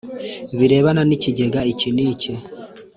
[0.57, 2.33] birebana n ikigega iki n iki